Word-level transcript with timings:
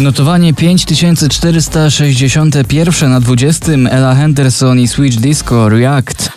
Notowanie 0.00 0.54
5461 0.54 3.10
na 3.10 3.20
20 3.20 3.72
Ella 3.72 4.14
Henderson 4.14 4.80
i 4.80 4.88
Switch 4.88 5.16
Disco 5.16 5.68
React. 5.68 6.32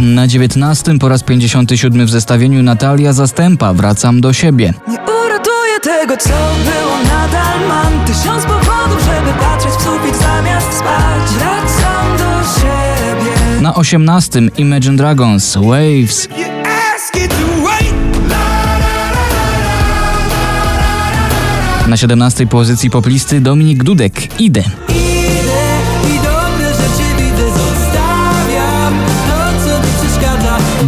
Na 0.00 0.26
19 0.26 0.98
po 0.98 1.08
raz 1.08 1.22
57 1.22 2.06
w 2.06 2.10
zestawieniu 2.10 2.62
Natalia 2.62 3.12
Zastępa 3.12 3.74
Wracam 3.74 4.20
do 4.20 4.32
siebie. 4.32 4.74
Nie 4.88 4.98
uratuję 5.00 5.80
tego, 5.82 6.16
co 6.16 6.30
było, 6.64 6.98
nadal 7.04 7.68
mam 7.68 8.04
tysiąc 8.04 8.44
powodów, 8.44 9.04
żeby 9.04 9.32
patrzeć 9.40 9.70
w 9.70 9.82
sufit 9.82 10.16
zamiast 10.16 10.78
spać. 10.78 11.30
Na 13.70 13.76
18 13.76 14.50
Imagine 14.56 14.96
Dragons 14.96 15.56
Waves. 15.56 16.28
Na 21.88 21.96
17 21.96 22.46
pozycji 22.46 22.90
poplisty 22.90 23.40
Dominik 23.40 23.84
Dudek 23.84 24.40
Idę. 24.40 24.62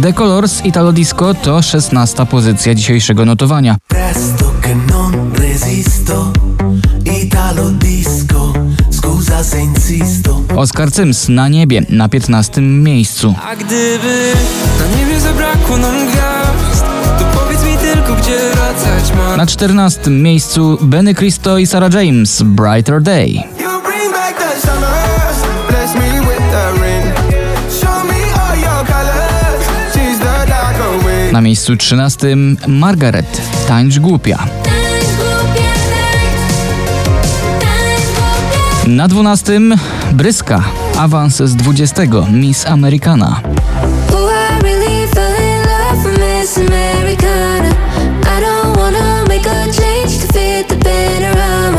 The 0.01 0.13
Colors 0.13 0.65
Italo 0.65 0.91
Disco 0.91 1.33
to 1.33 1.61
16 1.61 2.25
pozycja 2.25 2.75
dzisiejszego 2.75 3.25
notowania. 3.25 3.75
Presto 3.87 4.53
che 4.61 4.75
resisto, 5.39 6.31
Italo 7.05 7.69
disco, 7.69 8.32
Oscar 10.55 10.91
Sims 10.91 11.29
na 11.29 11.47
niebie 11.47 11.81
na 11.89 12.09
15 12.09 12.61
miejscu. 12.61 13.35
A 13.43 13.55
gdyby 13.55 14.33
na 14.79 14.97
niebie 14.97 15.19
zabrakło 15.19 15.77
nam 15.77 16.07
gwiazd 16.07 16.85
To 17.19 17.25
powiedz 17.39 17.63
mi 17.65 17.77
tylko, 17.77 18.15
gdzie 18.15 18.37
wracać 18.53 19.13
mam 19.17 19.37
Na 19.37 19.45
14 19.45 20.09
miejscu 20.09 20.77
Benny 20.81 21.13
Cristo 21.13 21.57
i 21.57 21.67
Sarah 21.67 21.93
James 21.93 22.41
Brighter 22.41 23.01
Day. 23.01 23.43
Na 31.31 31.41
miejscu 31.41 31.77
13 31.77 32.37
Margaret 32.67 33.41
Tańcz 33.67 33.99
głupia. 33.99 34.37
Tańcz 34.37 34.49
głupia, 34.49 34.72
Na 38.87 39.07
12 39.07 39.59
Bryska 40.13 40.63
awans 40.97 41.37
z 41.37 41.55
20 41.55 42.03
Miss 42.31 42.65
Americana. 42.65 43.41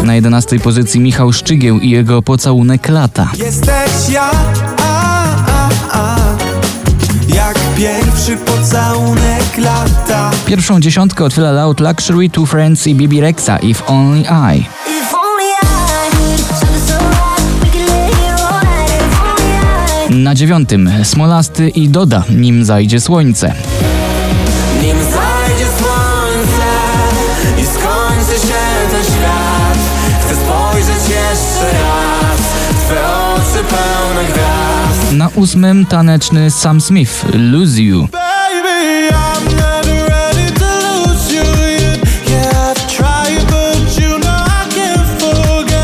Na 0.03 0.15
11 0.15 0.59
pozycji 0.59 1.01
Michał 1.01 1.33
Szczygieł 1.33 1.79
i 1.79 1.91
jego 1.91 2.23
pocałunek 2.23 2.89
lata. 2.89 3.31
Jesteś 3.37 4.09
ja, 4.13 4.31
a, 4.83 5.35
a, 5.47 5.69
a, 5.93 6.17
jak 7.29 7.59
pierwszy 7.77 8.37
pocałunek 8.37 9.59
lata. 9.59 10.31
Pierwszą 10.47 10.81
dziesiątkę 10.81 11.25
otwiera 11.25 11.53
Loud 11.53 11.81
Luxury, 11.81 12.31
Two 12.31 12.47
Friends 12.47 12.87
i 12.87 12.95
Bibi 12.95 13.21
Rexa 13.21 13.59
If 13.63 13.87
Only 13.87 14.21
I. 14.21 14.61
If 14.61 15.24
Na 20.15 20.35
dziewiątym 20.35 20.91
Smolasty 21.03 21.69
i 21.69 21.89
Doda 21.89 22.25
Nim 22.31 22.65
zajdzie 22.65 23.01
słońce. 23.01 23.55
Nim 24.83 24.97
zajdzie 24.97 25.67
słońce 25.79 26.71
i 27.59 27.65
skończy 27.67 28.47
się 28.47 28.61
ten 28.91 29.05
świat, 29.05 29.79
chcę 30.21 30.35
spojrzeć 30.37 31.09
jeszcze 31.09 31.79
raz 31.79 32.41
w 32.71 32.85
twe 32.85 33.01
oczy 33.35 33.65
pełne 33.65 34.25
gwiazd. 34.33 35.13
Na 35.13 35.29
ósmym 35.35 35.87
taneczny 35.87 36.51
Sam 36.51 36.81
Smith 36.81 37.25
Lose 37.35 37.81
You. 37.81 38.09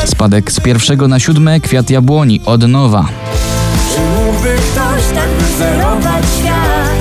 Spadek 0.05 0.53
z 0.53 0.61
pierwszego 0.61 1.09
na 1.09 1.19
siódme 1.19 1.61
Kwiat 1.61 1.91
Jabłoni 1.91 2.41
od 2.47 2.69
nowa. 2.69 3.09
Mógłby 4.41 4.57
ktoś 4.57 5.03
tak 5.15 5.29
wyzerować 5.29 6.25
świat, 6.39 7.01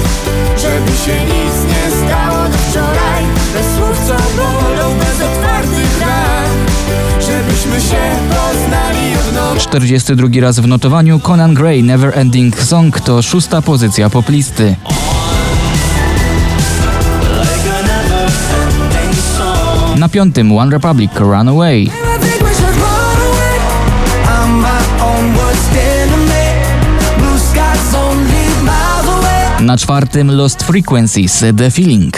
żeby 0.57 0.91
się 0.91 1.23
nic 1.25 1.53
nie 1.67 1.97
stało 1.97 2.49
do 2.49 2.57
wczoraj? 2.57 3.23
Bez 3.53 3.75
słów, 3.75 4.07
co 4.07 4.13
bolą, 4.37 4.95
bez 4.99 5.21
otwartych 5.21 6.01
ran, 6.01 6.49
żebyśmy 7.19 7.81
się 7.91 7.97
poznali 8.29 9.15
od 9.15 9.35
nowa. 9.35 9.59
42 9.59 10.27
raz 10.41 10.59
w 10.59 10.67
notowaniu 10.67 11.19
Conan 11.19 11.53
Gray 11.53 11.83
Never 11.83 12.19
Ending 12.19 12.61
Song 12.61 12.99
to 12.99 13.21
szósta 13.21 13.61
pozycja 13.61 14.09
poplisty. 14.09 14.75
Na 19.97 20.09
piątym 20.09 20.57
One 20.57 20.71
Republic 20.71 21.11
Runaway. 21.15 22.08
Na 29.59 29.77
czwartym 29.77 30.31
Lost 30.31 30.63
Frequencies 30.63 31.43
The 31.57 31.71
Feeling. 31.71 32.13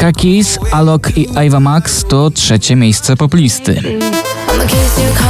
Kakis, 0.00 0.58
Alok 0.72 1.16
i 1.16 1.28
Iva 1.46 1.60
Max 1.60 2.04
to 2.08 2.30
trzecie 2.30 2.76
miejsce 2.76 3.16
poplisty. 3.16 3.72
I'm 3.72 4.58
the 4.58 4.66
kiss 4.66 4.98
you 4.98 5.26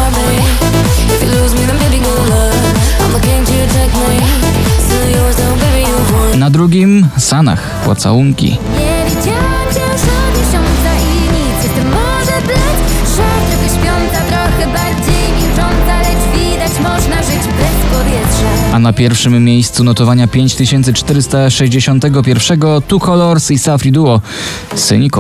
A 18.77 18.79
na 18.79 18.93
pierwszym 18.93 19.45
miejscu 19.45 19.85
notowania 19.85 20.27
5461 20.27 22.61
Two 22.89 23.01
Colors 23.01 23.51
i 23.51 23.59
Safri 23.59 23.93
Duo. 23.93 24.21
Nothing 24.77 25.13